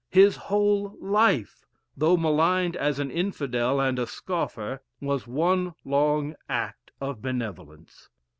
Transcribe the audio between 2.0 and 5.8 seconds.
maligned as an Infidel and a scoffer, was one